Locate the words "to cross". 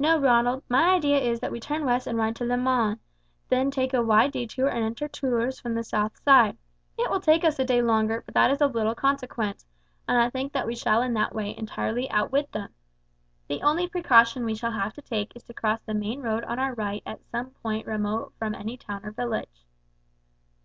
15.44-15.80